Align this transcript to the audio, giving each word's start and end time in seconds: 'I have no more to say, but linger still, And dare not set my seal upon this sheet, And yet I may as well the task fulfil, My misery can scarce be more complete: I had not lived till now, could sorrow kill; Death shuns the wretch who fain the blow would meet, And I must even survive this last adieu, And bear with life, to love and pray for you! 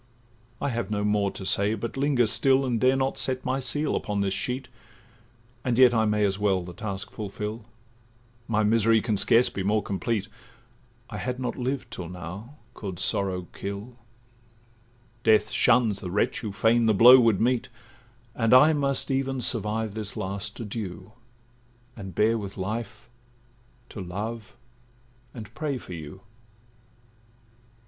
'I 0.59 0.69
have 0.69 0.89
no 0.89 1.03
more 1.03 1.29
to 1.29 1.45
say, 1.45 1.75
but 1.75 1.95
linger 1.95 2.25
still, 2.25 2.65
And 2.65 2.81
dare 2.81 2.95
not 2.95 3.19
set 3.19 3.45
my 3.45 3.59
seal 3.59 3.95
upon 3.95 4.19
this 4.21 4.33
sheet, 4.33 4.67
And 5.63 5.77
yet 5.77 5.93
I 5.93 6.05
may 6.05 6.25
as 6.25 6.39
well 6.39 6.63
the 6.63 6.73
task 6.73 7.11
fulfil, 7.11 7.65
My 8.47 8.63
misery 8.63 8.99
can 9.03 9.15
scarce 9.15 9.47
be 9.49 9.61
more 9.61 9.83
complete: 9.83 10.27
I 11.11 11.19
had 11.19 11.39
not 11.39 11.55
lived 11.55 11.91
till 11.91 12.09
now, 12.09 12.55
could 12.73 12.97
sorrow 12.97 13.45
kill; 13.53 13.95
Death 15.23 15.51
shuns 15.51 15.99
the 15.99 16.09
wretch 16.09 16.39
who 16.39 16.51
fain 16.51 16.87
the 16.87 16.95
blow 16.95 17.19
would 17.19 17.39
meet, 17.39 17.69
And 18.33 18.55
I 18.55 18.73
must 18.73 19.11
even 19.11 19.39
survive 19.39 19.93
this 19.93 20.17
last 20.17 20.59
adieu, 20.59 21.11
And 21.95 22.15
bear 22.15 22.39
with 22.39 22.57
life, 22.57 23.07
to 23.89 24.01
love 24.01 24.55
and 25.35 25.53
pray 25.53 25.77
for 25.77 25.93
you! 25.93 26.21